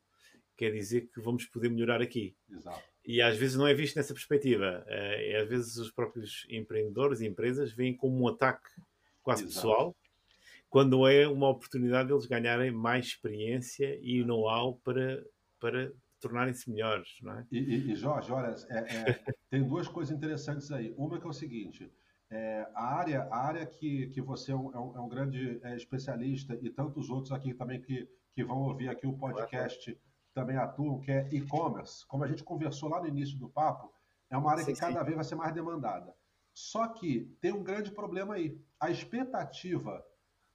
[0.56, 2.36] quer dizer que vamos poder melhorar aqui.
[2.50, 2.82] Exato.
[3.06, 4.84] E às vezes não é visto nessa perspectiva.
[4.88, 8.68] É, às vezes os próprios empreendedores e empresas veem como um ataque
[9.22, 9.54] quase Exato.
[9.54, 9.96] pessoal,
[10.68, 15.24] quando é uma oportunidade deles ganharem mais experiência e know-how para,
[15.58, 17.46] para tornarem-se melhores, não é?
[17.50, 20.94] E, e, e Jorge, olha, é, é, tem duas coisas interessantes aí.
[20.96, 21.90] Uma que é o seguinte,
[22.30, 25.76] é, a área, a área que, que você é um, é um é grande é,
[25.76, 29.96] especialista e tantos outros aqui também que, que vão ouvir aqui o podcast
[30.36, 32.06] também atuam, que é e-commerce.
[32.06, 33.90] Como a gente conversou lá no início do papo,
[34.28, 35.04] é uma área sim, que cada sim.
[35.04, 36.14] vez vai ser mais demandada.
[36.52, 38.60] Só que tem um grande problema aí.
[38.78, 40.04] A expectativa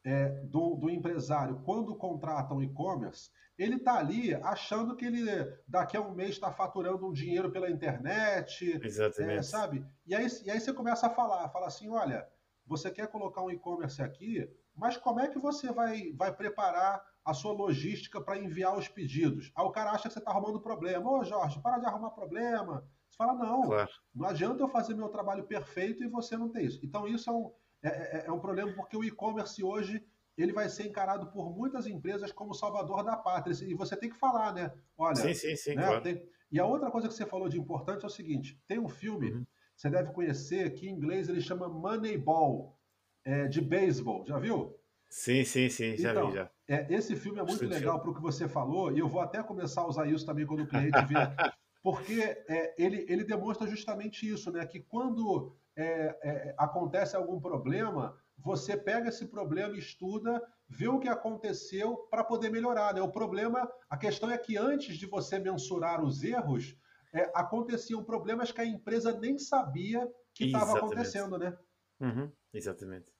[0.04, 5.26] é, do, do, empresário, quando contrata um e-commerce, ele está ali achando que ele
[5.68, 9.40] daqui a um mês está faturando um dinheiro pela internet, Exatamente.
[9.40, 9.84] É, sabe?
[10.06, 12.28] E aí, e aí você começa a falar, fala assim, olha,
[12.68, 17.34] você quer colocar um e-commerce aqui, mas como é que você vai, vai preparar a
[17.34, 19.52] sua logística para enviar os pedidos.
[19.56, 21.10] Aí o cara acha que você está arrumando problema.
[21.10, 22.84] Ô, Jorge, para de arrumar problema.
[23.10, 23.90] Você fala, não, claro.
[24.14, 26.80] não adianta eu fazer meu trabalho perfeito e você não tem isso.
[26.84, 27.52] Então, isso é um,
[27.84, 30.04] é, é, é um problema porque o e-commerce hoje
[30.38, 33.54] ele vai ser encarado por muitas empresas como salvador da pátria.
[33.66, 34.72] E você tem que falar, né?
[34.98, 35.86] Olha, sim, sim, sim, né?
[35.86, 36.02] claro.
[36.02, 36.26] tem...
[36.52, 39.32] E a outra coisa que você falou de importante é o seguinte: tem um filme,
[39.32, 39.46] uhum.
[39.76, 42.78] você deve conhecer, que em inglês ele chama Moneyball,
[43.24, 44.26] é, de beisebol.
[44.26, 44.76] Já viu?
[45.10, 46.50] Sim, sim, sim, já então, vi, já.
[46.72, 49.44] É, esse filme é muito legal para o que você falou, e eu vou até
[49.44, 51.36] começar a usar isso também quando o cliente vier,
[51.84, 54.66] porque é, ele, ele demonstra justamente isso, né?
[54.66, 61.10] Que quando é, é, acontece algum problema, você pega esse problema, estuda, vê o que
[61.10, 62.94] aconteceu para poder melhorar.
[62.94, 63.02] Né?
[63.02, 66.74] O problema, a questão é que antes de você mensurar os erros,
[67.14, 71.54] é, aconteciam problemas que a empresa nem sabia que estava acontecendo, né?
[72.00, 73.12] Uhum, exatamente.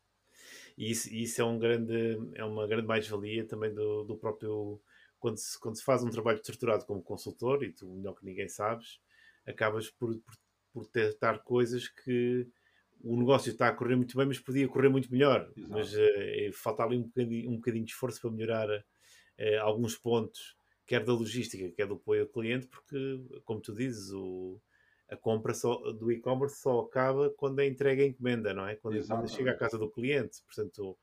[0.82, 4.82] E isso, isso é, um grande, é uma grande mais-valia também do, do próprio.
[5.20, 8.48] Quando se, quando se faz um trabalho estruturado como consultor, e tu melhor que ninguém
[8.48, 9.00] sabes,
[9.46, 10.36] acabas por, por,
[10.74, 12.48] por testar coisas que
[13.00, 15.52] o negócio está a correr muito bem, mas podia correr muito melhor.
[15.56, 15.72] Exato.
[15.72, 20.58] Mas uh, falta ali um bocadinho, um bocadinho de esforço para melhorar uh, alguns pontos,
[20.88, 24.60] quer da logística, quer do apoio ao cliente, porque, como tu dizes, o,
[25.12, 28.76] a compra só, do e-commerce só acaba quando é entrega a encomenda, não é?
[28.76, 30.42] Quando, quando chega à casa do cliente.
[30.44, 30.98] Portanto,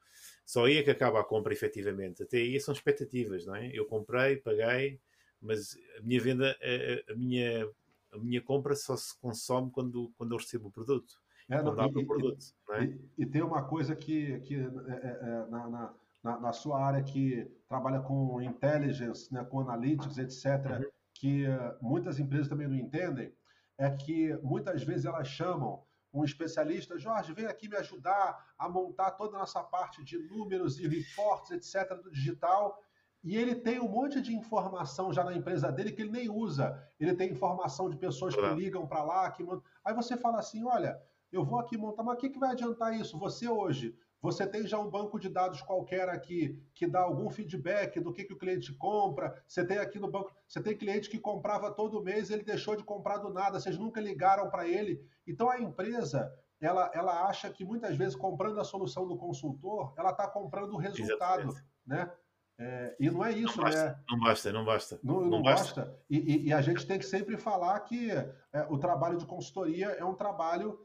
[0.47, 2.23] só aí é que acaba a compra efetivamente.
[2.23, 3.71] Até aí são expectativas, não é?
[3.73, 4.99] Eu comprei, paguei,
[5.43, 7.69] mas a minha venda, a, a minha,
[8.11, 11.21] a minha compra só se consome quando, quando eu recebo o produto.
[11.51, 12.47] É, não, e, produto.
[12.71, 12.85] E, é?
[12.85, 17.03] e, e, tem uma coisa que, que é, é, é na, na, na, sua área
[17.03, 20.91] que trabalha com intelligence, né, com analytics, etc., uhum.
[21.15, 23.33] que uh, muitas empresas também não entendem,
[23.79, 29.13] é que muitas vezes elas chamam um especialista, Jorge, vem aqui me ajudar a montar
[29.13, 32.83] toda a nossa parte de números e reportes, etc., do digital.
[33.23, 36.83] E ele tem um monte de informação já na empresa dele que ele nem usa.
[36.99, 39.31] Ele tem informação de pessoas que ligam para lá.
[39.31, 39.45] Que...
[39.85, 42.99] Aí você fala assim: olha, Eu vou aqui montar, mas o que, que vai adiantar
[42.99, 43.19] isso?
[43.19, 48.01] Você hoje, você tem já um banco de dados qualquer aqui que dá algum feedback
[48.01, 49.43] do que, que o cliente compra.
[49.47, 52.83] Você tem aqui no banco, você tem cliente que comprava todo mês, ele deixou de
[52.83, 55.01] comprar do nada, vocês nunca ligaram para ele.
[55.27, 60.11] Então a empresa, ela, ela acha que muitas vezes comprando a solução do consultor, ela
[60.11, 61.67] está comprando o resultado, Exatamente.
[61.87, 62.13] né?
[62.61, 64.01] É, e não é isso, não basta, né?
[64.11, 65.01] Não basta, não basta.
[65.01, 65.81] Não, não, não basta.
[65.83, 66.01] basta.
[66.11, 70.05] E, e, a gente tem que sempre falar que é, o trabalho de consultoria é
[70.05, 70.77] um trabalho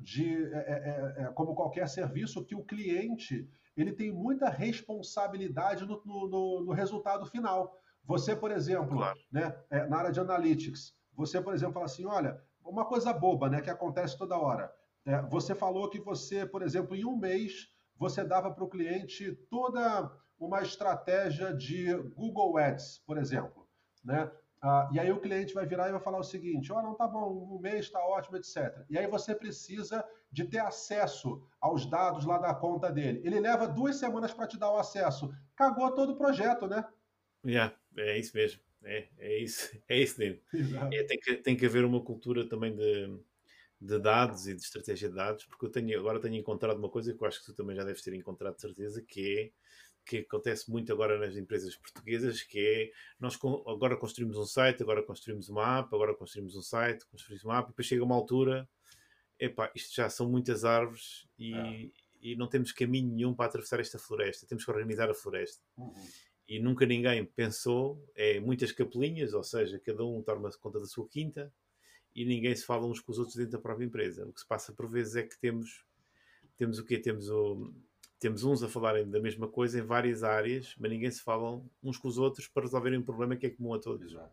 [0.00, 5.86] de, é é, é, é, como qualquer serviço, que o cliente ele tem muita responsabilidade
[5.86, 7.74] no, no, no resultado final.
[8.04, 9.18] Você, por exemplo, claro.
[9.30, 13.48] né, é, na área de analytics, você, por exemplo, fala assim, olha, uma coisa boba,
[13.48, 14.72] né, que acontece toda hora.
[15.30, 20.10] você falou que você, por exemplo, em um mês, você dava para o cliente toda
[20.38, 23.66] uma estratégia de Google Ads, por exemplo,
[24.04, 24.30] né?
[24.64, 26.94] Ah, e aí o cliente vai virar e vai falar o seguinte: ó, oh, não
[26.94, 28.84] tá bom, um mês está ótimo, etc.
[28.88, 33.20] E aí você precisa de ter acesso aos dados lá da conta dele.
[33.24, 35.34] Ele leva duas semanas para te dar o acesso.
[35.56, 36.86] Cagou todo o projeto, né?
[37.44, 38.60] Yeah, é isso mesmo.
[38.84, 40.40] É, é isso, é isso dele.
[40.92, 43.18] É, tem, que, tem que haver uma cultura também de,
[43.80, 47.12] de dados e de estratégia de dados, porque eu tenho, agora tenho encontrado uma coisa
[47.12, 49.61] que eu acho que tu também já deves ter encontrado de certeza, que é
[50.04, 55.02] que acontece muito agora nas empresas portuguesas, que é nós agora construímos um site, agora
[55.02, 58.68] construímos uma app, agora construímos um site, construímos uma app, e depois chega uma altura,
[59.38, 61.90] epá, isto já são muitas árvores e, é.
[62.20, 65.62] e não temos caminho nenhum para atravessar esta floresta, temos que organizar a floresta.
[65.76, 65.94] Uhum.
[66.48, 71.08] E nunca ninguém pensou, é muitas capelinhas, ou seja, cada um toma conta da sua
[71.08, 71.52] quinta
[72.14, 74.26] e ninguém se fala uns com os outros dentro da própria empresa.
[74.26, 75.86] O que se passa por vezes é que temos,
[76.56, 76.98] temos o quê?
[76.98, 77.72] Temos o
[78.22, 81.98] temos uns a falarem da mesma coisa em várias áreas, mas ninguém se falam uns
[81.98, 84.12] com os outros para resolverem um problema que é comum a todos.
[84.12, 84.30] Exato.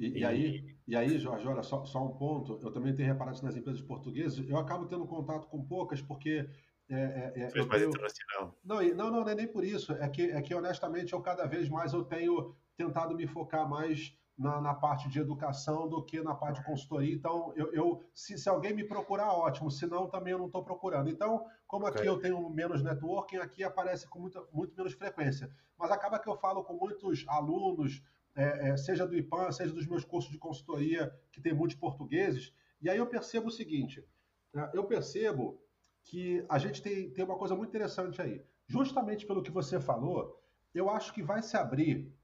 [0.00, 3.42] E, e, aí, e aí, Jorge, olha, só, só um ponto, eu também tenho reparado
[3.42, 6.48] nas empresas portuguesas, eu acabo tendo contato com poucas, porque
[6.88, 7.90] é, é, é, mais tenho...
[7.90, 8.58] internacional.
[8.64, 9.92] Não, não, não, não é nem por isso.
[9.92, 14.16] É que, é que honestamente eu cada vez mais eu tenho tentado me focar mais
[14.38, 17.12] na, na, parte de educação do que na parte de consultoria.
[17.12, 19.70] Então, eu, eu se, se, alguém me procurar, ótimo.
[19.70, 21.10] Se não, também eu não estou procurando.
[21.10, 22.08] Então, como aqui okay.
[22.08, 25.50] eu tenho menos networking, aqui aparece com muita, muito menos frequência.
[25.76, 28.00] Mas acaba que eu falo com muitos alunos,
[28.36, 32.54] é, é, seja do IPAN, seja dos meus cursos de consultoria, que tem muitos portugueses.
[32.80, 34.06] E aí eu percebo o seguinte:
[34.54, 35.60] né, eu percebo
[36.04, 38.40] que a gente tem, tem uma coisa muito interessante aí.
[38.68, 40.40] Justamente pelo que você falou,
[40.72, 42.16] eu acho que vai se abrir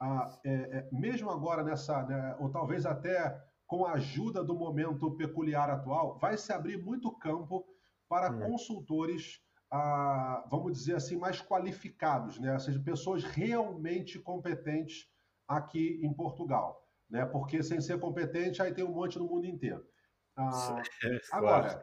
[0.00, 5.12] a, é, é, mesmo agora nessa, né, ou talvez até com a ajuda do momento
[5.12, 7.64] peculiar atual, vai se abrir muito campo
[8.08, 8.40] para hum.
[8.40, 12.52] consultores, a, vamos dizer assim, mais qualificados, né?
[12.52, 15.08] ou seja, pessoas realmente competentes
[15.46, 16.84] aqui em Portugal.
[17.08, 17.24] Né?
[17.24, 19.86] Porque sem ser competente, aí tem um monte no mundo inteiro.
[20.34, 20.82] Ah,
[21.30, 21.80] agora,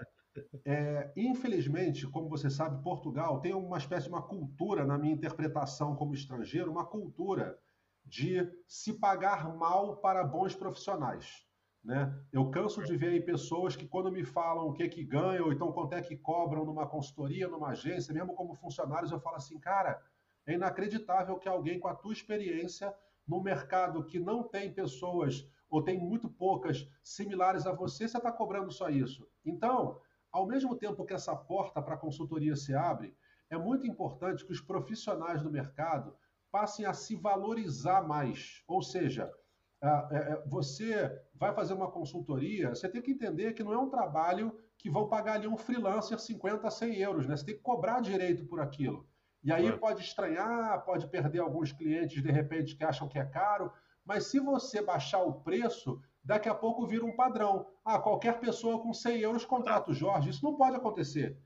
[0.65, 5.95] é, infelizmente, como você sabe, Portugal tem uma espécie de uma cultura, na minha interpretação
[5.95, 7.57] como estrangeiro, uma cultura
[8.07, 11.45] de se pagar mal para bons profissionais.
[11.83, 12.13] Né?
[12.31, 15.53] Eu canso de ver aí pessoas que, quando me falam o que que ganham, ou
[15.53, 19.59] então quanto é que cobram numa consultoria, numa agência, mesmo como funcionários, eu falo assim,
[19.59, 20.01] cara,
[20.45, 22.93] é inacreditável que alguém com a tua experiência
[23.27, 28.31] no mercado que não tem pessoas ou tem muito poucas similares a você, você está
[28.31, 29.27] cobrando só isso.
[29.45, 29.99] Então,
[30.31, 33.15] ao mesmo tempo que essa porta para a consultoria se abre,
[33.49, 36.15] é muito importante que os profissionais do mercado
[36.57, 38.63] passem a se valorizar mais.
[38.67, 39.31] Ou seja,
[39.79, 43.91] é, é, você vai fazer uma consultoria, você tem que entender que não é um
[43.91, 47.37] trabalho que vão pagar ali um freelancer 50, 100 euros, né?
[47.37, 49.07] Você tem que cobrar direito por aquilo.
[49.43, 53.71] E aí pode estranhar, pode perder alguns clientes de repente que acham que é caro,
[54.03, 57.67] mas se você baixar o preço, daqui a pouco vira um padrão.
[57.85, 60.31] Ah, qualquer pessoa com 100 euros contrata o Jorge.
[60.31, 61.37] Isso não pode acontecer.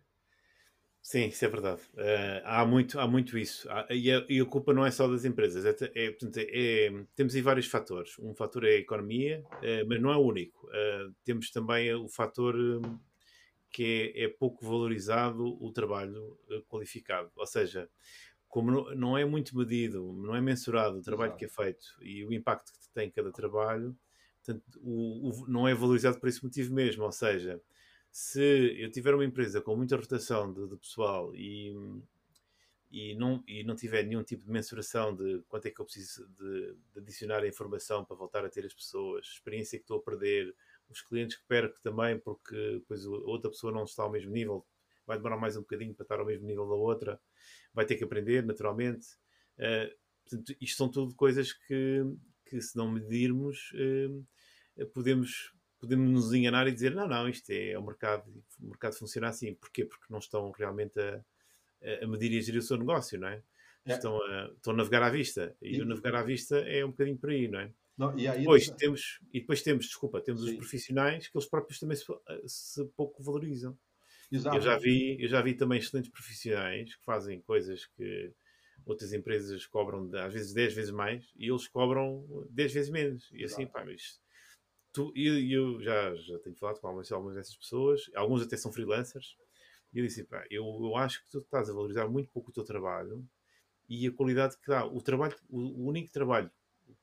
[1.12, 1.82] Sim, isso é verdade.
[1.94, 3.70] Uh, há, muito, há muito isso.
[3.70, 5.66] Há, e, a, e, a, culpa não é só das empresas.
[5.66, 8.18] É, é, portanto, é, é, temos aí vários fatores.
[8.18, 10.66] Um fator é a economia, uh, mas não é o único.
[10.68, 12.98] Uh, temos também o fator um,
[13.70, 17.30] que é, é, pouco valorizado o trabalho qualificado.
[17.36, 17.90] Ou seja,
[18.48, 21.40] como não, não, é muito medido, não é mensurado o trabalho Exato.
[21.40, 23.94] que é feito e o impacto que tem cada trabalho,
[24.42, 27.04] portanto, o, o, não é valorizado por esse motivo mesmo.
[27.04, 27.62] Ou seja,
[28.12, 31.74] se eu tiver uma empresa com muita rotação de, de pessoal e,
[32.92, 36.28] e, não, e não tiver nenhum tipo de mensuração de quanto é que eu preciso
[36.38, 40.04] de, de adicionar a informação para voltar a ter as pessoas, experiência que estou a
[40.04, 40.54] perder,
[40.90, 44.66] os clientes que perco também, porque depois outra pessoa não está ao mesmo nível,
[45.08, 47.20] vai demorar mais um bocadinho para estar ao mesmo nível da outra,
[47.74, 49.08] vai ter que aprender naturalmente.
[49.58, 52.04] Uh, portanto, isto são tudo coisas que,
[52.46, 57.72] que se não medirmos, uh, podemos podemos nos enganar e dizer, não, não, isto é,
[57.72, 58.24] é o mercado,
[58.62, 59.56] o mercado funciona assim.
[59.56, 59.84] Porquê?
[59.84, 61.24] Porque não estão realmente a,
[62.04, 63.42] a medir e a gerir o seu negócio, não é?
[63.86, 63.94] é.
[63.94, 65.56] Estão, a, estão a navegar à vista.
[65.60, 67.74] E, e, o navegar à vista é um bocadinho por aí, não é?
[67.98, 70.52] Não, e, depois temos, e depois temos, desculpa, temos Sim.
[70.52, 72.06] os profissionais que eles próprios também se,
[72.46, 73.78] se pouco valorizam.
[74.32, 74.56] Exato.
[74.56, 78.32] Eu já, vi, eu já vi também excelentes profissionais que fazem coisas que
[78.86, 83.30] outras empresas cobram às vezes 10 vezes mais e eles cobram 10 vezes menos.
[83.34, 83.74] E assim, Exato.
[83.74, 84.22] pá, mas
[84.94, 88.72] tu, eu, eu já, já tenho falado com algumas, algumas dessas pessoas, alguns até são
[88.72, 89.38] freelancers,
[89.94, 92.54] e eu disse, pá, eu, eu acho que tu estás a valorizar muito pouco o
[92.54, 93.28] teu trabalho
[93.90, 94.86] e a qualidade que dá.
[94.86, 96.50] O trabalho, o único trabalho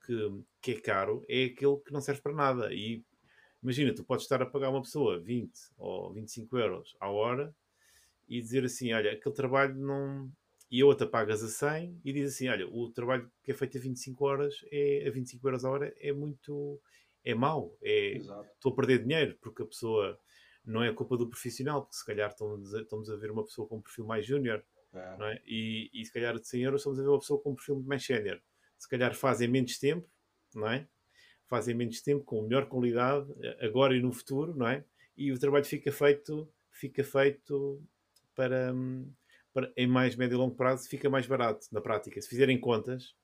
[0.06, 2.72] que, que é caro é aquele que não serve para nada.
[2.72, 3.04] E
[3.62, 7.54] imagina, tu podes estar a pagar uma pessoa 20 ou 25 euros à hora
[8.26, 10.30] e dizer assim: olha, aquele trabalho não.
[10.70, 13.76] E a outra pagas a 100 e diz assim: olha, o trabalho que é feito
[13.78, 16.80] a 25 horas é a 25 euros a hora é muito.
[17.30, 17.76] É mau.
[17.82, 20.18] É, estou a perder dinheiro porque a pessoa.
[20.64, 23.66] Não é culpa do profissional, porque se calhar estamos a, estamos a ver uma pessoa
[23.66, 24.62] com um perfil mais júnior
[24.92, 25.16] é.
[25.16, 25.40] Não é?
[25.46, 27.80] e, e se calhar de 100 euros estamos a ver uma pessoa com um perfil
[27.80, 28.40] mais sénior.
[28.76, 30.08] Se calhar fazem menos tempo,
[30.54, 30.86] não é?
[31.46, 34.84] Fazem menos tempo, com melhor qualidade, agora e no futuro, não é?
[35.16, 37.82] E o trabalho fica feito, fica feito
[38.34, 38.74] para,
[39.52, 42.20] para em mais médio e longo prazo, fica mais barato na prática.
[42.20, 43.14] Se fizerem contas,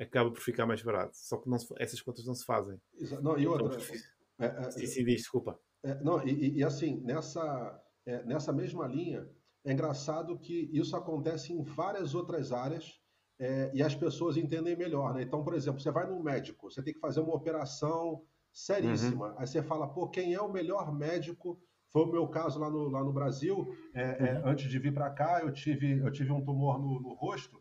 [0.00, 1.16] acaba por ficar mais barato.
[1.16, 2.80] Só que não se, essas contas não se fazem.
[3.22, 3.76] Não, e outra.
[3.76, 3.96] Então,
[4.38, 5.58] é, é, sim, sim, diz, desculpa.
[5.82, 9.28] É, não, e, e, assim, nessa, é, nessa mesma linha,
[9.64, 12.98] é engraçado que isso acontece em várias outras áreas
[13.38, 15.22] é, e as pessoas entendem melhor, né?
[15.22, 19.28] Então, por exemplo, você vai no médico, você tem que fazer uma operação seríssima.
[19.28, 19.38] Uhum.
[19.38, 21.60] Aí você fala, pô, quem é o melhor médico?
[21.90, 23.74] Foi o meu caso lá no, lá no Brasil.
[23.94, 24.50] É, uhum.
[24.50, 27.60] antes de vir para cá, eu tive, eu tive um tumor no, no rosto.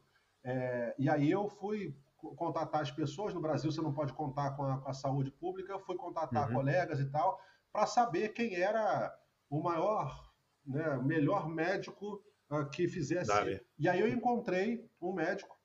[0.98, 1.96] E aí eu fui
[2.36, 3.34] contatar as pessoas.
[3.34, 5.74] No Brasil, você não pode contar com a, com a saúde pública.
[5.74, 6.56] Eu fui contatar uhum.
[6.56, 7.40] colegas e tal,
[7.72, 9.14] para saber quem era
[9.50, 10.32] o maior,
[10.66, 13.32] né, melhor médico uh, que fizesse.
[13.78, 15.58] E aí eu encontrei um médico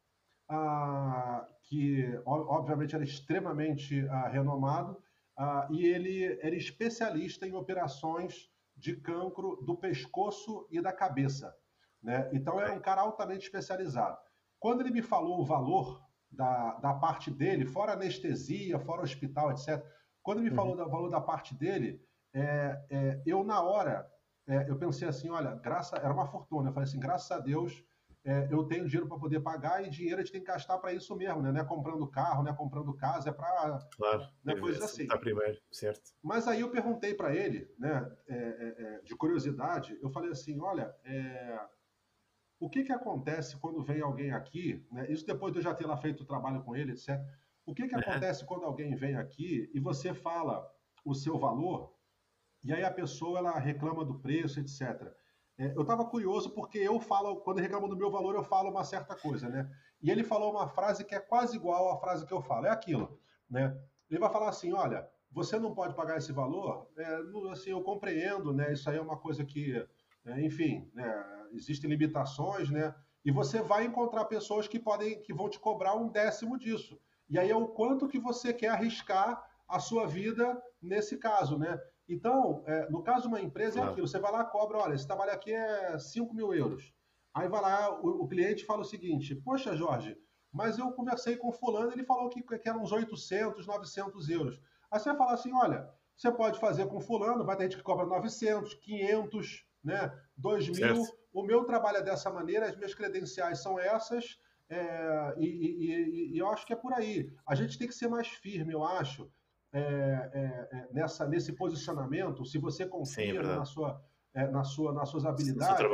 [0.49, 5.03] ah, que obviamente era extremamente ah, renomado,
[5.71, 11.57] e ele era especialista em operações de cancro do pescoço e da cabeça.
[12.03, 12.29] Né?
[12.33, 14.19] Então era um cara altamente especializado.
[14.61, 16.04] Quando ele me falou o valor
[16.35, 19.85] da, da parte dele, fora anestesia, fora hospital, etc.,
[20.23, 20.57] quando me uhum.
[20.57, 22.01] falou do valor da parte dele,
[22.33, 24.11] é, é, eu na hora
[24.47, 26.69] é, eu pensei assim, olha, graça, era uma fortuna.
[26.69, 27.85] Eu falei assim, graças a Deus
[28.25, 30.95] é, eu tenho dinheiro para poder pagar e dinheiro a gente tem que gastar para
[30.95, 31.53] isso mesmo, né?
[31.53, 33.79] Não é comprando carro, não é comprando casa, é para.
[33.95, 35.07] Claro, né, coisas assim.
[35.07, 36.11] Tá primeiro, certo.
[36.23, 40.59] Mas aí eu perguntei para ele, né, é, é, é, de curiosidade, eu falei assim:
[40.59, 41.61] olha, é,
[42.59, 45.11] o que, que acontece quando vem alguém aqui, né?
[45.11, 47.21] Isso depois de eu já ter lá feito o trabalho com ele, etc.
[47.67, 50.71] O que, que acontece quando alguém vem aqui e você fala
[51.05, 51.95] o seu valor
[52.65, 55.13] e aí a pessoa ela reclama do preço, etc.
[55.57, 58.85] É, eu estava curioso porque eu falo, quando reclamo do meu valor, eu falo uma
[58.85, 59.71] certa coisa, né?
[60.03, 62.71] E ele falou uma frase que é quase igual à frase que eu falo, é
[62.71, 63.79] aquilo, né?
[64.11, 68.53] Ele vai falar assim, olha, você não pode pagar esse valor, é, assim, eu compreendo,
[68.53, 68.73] né?
[68.73, 69.77] Isso aí é uma coisa que,
[70.25, 71.44] é, enfim, né?
[71.55, 72.95] Existem limitações, né?
[73.25, 77.01] E você vai encontrar pessoas que podem, que vão te cobrar um décimo disso.
[77.29, 81.81] E aí é o quanto que você quer arriscar a sua vida nesse caso, né?
[82.09, 85.07] Então, é, no caso de uma empresa, é aquilo: você vai lá, cobra, olha, esse
[85.07, 86.93] trabalho aqui é 5 mil euros.
[87.33, 90.17] Aí vai lá, o, o, cliente fala o seguinte: Poxa, Jorge,
[90.53, 94.61] mas eu conversei com fulano, ele falou que, que eram uns 800, 900 euros.
[94.91, 97.83] Aí você vai falar assim: olha, você pode fazer com fulano, vai ter gente que
[97.83, 100.75] cobra 900, 500, né, 2 mil.
[100.75, 101.24] Certo.
[101.35, 104.39] O meu trabalho é dessa maneira, as minhas credenciais são essas,
[104.71, 107.31] é, e, e, e, eu acho que é por aí.
[107.45, 109.29] A gente tem que ser mais firme, eu acho
[109.73, 114.01] é, é, é, nessa, nesse posicionamento, se você confia Sim, é na sua,
[114.33, 115.85] é, na sua, nas suas habilidades.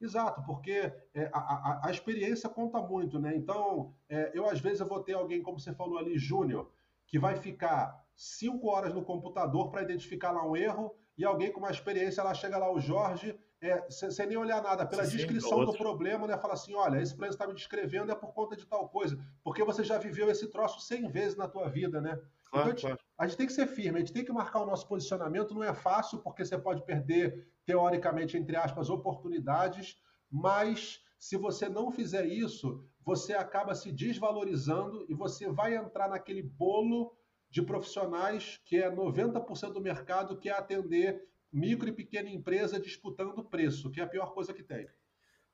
[0.00, 3.34] Exato, porque é, a, a, a, experiência conta muito, né?
[3.34, 3.94] Então,
[4.34, 6.70] eu às vezes eu vou ter alguém, como você falou ali, júnior,
[7.06, 11.60] que vai ficar cinco horas no computador para identificar lá um erro, e alguém com
[11.60, 13.36] uma experiência, ela chega lá, o Jorge,
[13.70, 16.36] é, sem nem olhar nada, pela Sim, descrição do problema, né?
[16.38, 19.64] Fala assim, olha, esse plano está me descrevendo é por conta de tal coisa, porque
[19.64, 22.16] você já viveu esse troço 100 vezes na tua vida, né?
[22.16, 22.98] Claro, então, a, gente, claro.
[23.18, 25.64] a gente tem que ser firme, a gente tem que marcar o nosso posicionamento, não
[25.64, 29.96] é fácil, porque você pode perder, teoricamente, entre aspas, oportunidades,
[30.30, 36.42] mas se você não fizer isso, você acaba se desvalorizando e você vai entrar naquele
[36.42, 37.16] bolo
[37.48, 41.26] de profissionais que é 90% do mercado que é atender
[41.56, 44.86] micro e pequena empresa disputando preço, que é a pior coisa que tem.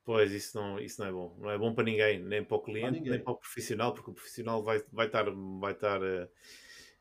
[0.04, 1.36] Pois, isso não, isso não é bom.
[1.38, 4.10] Não é bom para ninguém, nem para o cliente, para nem para o profissional, porque
[4.10, 5.26] o profissional vai, vai estar,
[5.60, 6.28] vai estar uh,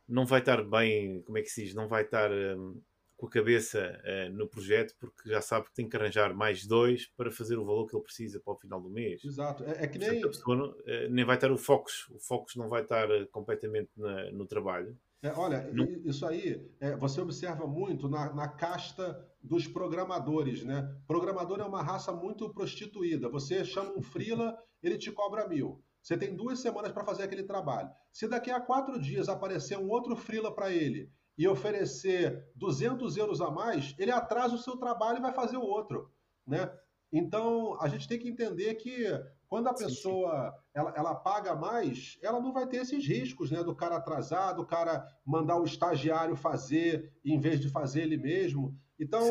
[0.08, 2.82] não vai estar bem, como é que se diz, não vai estar um,
[3.16, 7.08] com a cabeça uh, no projeto porque já sabe que tem que arranjar mais dois
[7.16, 9.24] para fazer o valor que ele precisa para o final do mês.
[9.24, 9.64] Exato.
[9.64, 10.10] É, é que nem...
[10.10, 13.08] Portanto, a pessoa não, uh, nem vai estar o foco, o foco não vai estar
[13.28, 14.98] completamente na, no trabalho.
[15.22, 15.86] É, olha, não...
[16.04, 20.96] isso aí é, você observa muito na, na casta dos programadores, né?
[21.08, 23.30] Programador é uma raça muito prostituída.
[23.30, 25.84] Você chama um freela, ele te cobra mil.
[26.02, 27.92] Você tem duas semanas para fazer aquele trabalho.
[28.12, 33.42] Se daqui a quatro dias aparecer um outro freela para ele e oferecer 200 euros
[33.42, 36.12] a mais, ele atrasa o seu trabalho e vai fazer o outro,
[36.46, 36.72] né?
[37.12, 39.06] Então, a gente tem que entender que
[39.52, 40.64] quando a pessoa sim, sim.
[40.74, 43.62] Ela, ela paga mais, ela não vai ter esses riscos, né?
[43.62, 48.74] Do cara atrasar, do cara mandar o estagiário fazer em vez de fazer ele mesmo.
[48.98, 49.22] Então,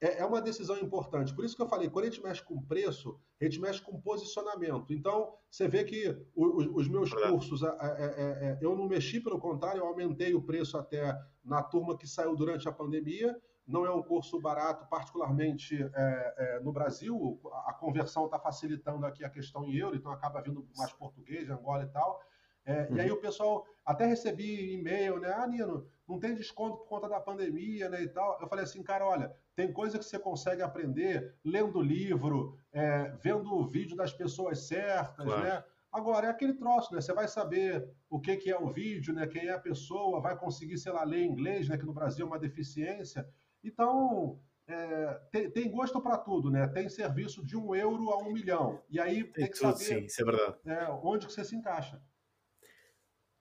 [0.00, 1.32] é, é, uma decisão importante.
[1.32, 4.00] Por isso que eu falei, quando a gente mexe com preço, a gente mexe com
[4.00, 4.92] posicionamento.
[4.92, 9.38] Então, você vê que os, os meus cursos, é, é, é, eu não mexi, pelo
[9.38, 13.40] contrário, eu aumentei o preço até na turma que saiu durante a pandemia
[13.70, 17.40] não é um curso barato, particularmente é, é, no Brasil.
[17.66, 21.84] A conversão está facilitando aqui a questão em euro, então acaba vindo mais português, Angola
[21.84, 22.20] e tal.
[22.64, 22.96] É, uhum.
[22.96, 25.32] E aí o pessoal, até recebi e-mail, né?
[25.32, 28.02] Ah, Nino, não tem desconto por conta da pandemia, né?
[28.02, 28.38] E tal.
[28.40, 33.54] Eu falei assim, cara, olha, tem coisa que você consegue aprender lendo livro, é, vendo
[33.54, 35.42] o vídeo das pessoas certas, claro.
[35.42, 35.64] né?
[35.92, 37.00] Agora, é aquele troço, né?
[37.00, 39.26] Você vai saber o que, que é o vídeo, né?
[39.26, 41.76] Quem é a pessoa, vai conseguir, sei lá, ler inglês, né?
[41.76, 43.28] Que no Brasil é uma deficiência.
[43.62, 46.66] Então, é, tem, tem, gosto para tudo, né?
[46.68, 48.80] Tem serviço de um euro a um milhão.
[48.88, 50.22] E aí tem, tem que tudo, saber sim,
[50.66, 50.72] é.
[50.72, 52.00] É, onde que você se encaixa.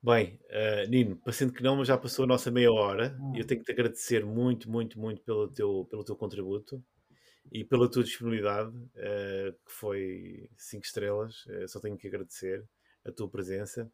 [0.02, 3.18] Bem, uh, Nino, parecendo que não, mas já passou a nossa meia hora.
[3.20, 3.34] Hum.
[3.36, 6.84] Eu tenho que te agradecer muito, muito, muito pelo teu, pelo teu contributo
[7.52, 11.46] e pela tua disponibilidade, uh, que foi cinco estrelas.
[11.46, 12.66] Uh, só tenho que agradecer
[13.06, 13.92] a tua presença.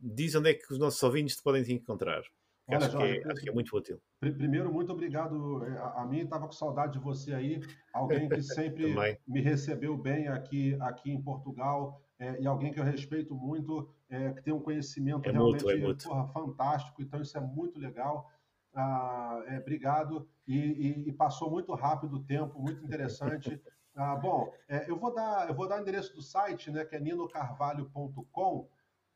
[0.00, 2.22] diz onde é que os nossos ouvintes te podem te encontrar.
[2.68, 4.00] Olha, acho, Jorge, que é, acho que é muito útil.
[4.18, 5.64] Primeiro, muito obrigado.
[5.64, 7.60] É, a, a mim estava com saudade de você aí,
[7.92, 8.94] alguém que sempre
[9.26, 14.32] me recebeu bem aqui, aqui em Portugal é, e alguém que eu respeito muito, é,
[14.32, 17.02] que tem um conhecimento é realmente muito, é porra, fantástico.
[17.02, 18.30] Então, isso é muito legal.
[18.74, 20.28] Ah, obrigado.
[20.46, 23.60] E, e, e, passou muito rápido o tempo, muito interessante.
[23.98, 24.52] Ah, bom,
[24.86, 28.68] eu vou dar eu vou dar o endereço do site, né, que é ninocarvalho.com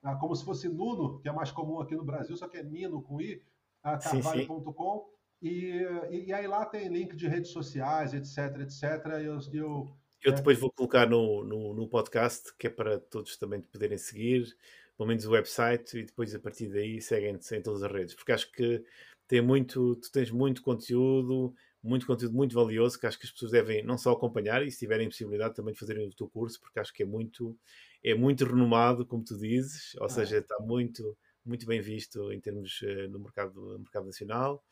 [0.03, 2.63] ah, como se fosse Nuno, que é mais comum aqui no Brasil, só que é
[2.63, 3.43] Nino com i,
[3.83, 5.11] ah, carvalho.com.
[5.43, 9.07] E, e, aí lá tem link de redes sociais, etc, etc.
[9.23, 9.89] Eu, eu,
[10.23, 10.35] eu é...
[10.35, 14.55] depois vou colocar no, no, no, podcast, que é para todos também poderem seguir,
[14.97, 18.33] pelo menos o website, e depois a partir daí seguem-te em todas as redes, porque
[18.33, 18.85] acho que
[19.27, 23.53] tem muito, tu tens muito conteúdo, muito conteúdo muito valioso que acho que as pessoas
[23.53, 26.79] devem não só acompanhar e se tiverem possibilidade também de fazerem o teu curso, porque
[26.79, 27.57] acho que é muito
[28.05, 30.09] é muito renomado, como tu dizes, ou ah.
[30.09, 34.63] seja, está muito muito bem visto em termos uh, no, mercado, no mercado nacional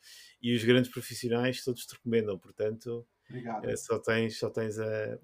[0.41, 5.19] e os grandes profissionais todos te recomendam, portanto uh, só tens, só tens a,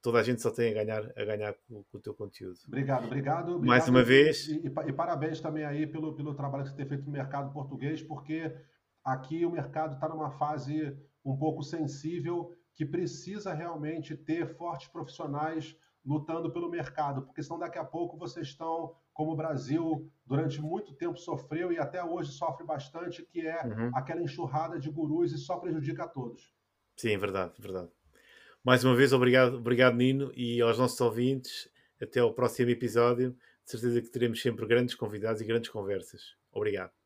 [0.00, 2.58] toda a gente só tem a ganhar, a ganhar com, com o teu conteúdo.
[2.66, 3.54] Obrigado, obrigado.
[3.54, 4.48] obrigado Mais uma vez.
[4.48, 7.52] E, e, e, parabéns também aí pelo, pelo trabalho que você tem feito no mercado
[7.52, 8.52] português, porque
[9.04, 15.76] aqui o mercado está numa fase um pouco sensível que precisa realmente ter fortes profissionais
[16.04, 20.94] lutando pelo mercado, porque senão daqui a pouco vocês estão, como o Brasil durante muito
[20.94, 23.90] tempo sofreu e até hoje sofre bastante, que é uhum.
[23.94, 26.52] aquela enxurrada de gurus e só prejudica a todos.
[26.96, 27.90] Sim, é verdade, é verdade.
[28.64, 31.70] Mais uma vez, obrigado, obrigado Nino, e aos nossos ouvintes,
[32.00, 33.36] até ao próximo episódio.
[33.64, 36.36] De certeza que teremos sempre grandes convidados e grandes conversas.
[36.50, 36.97] Obrigado.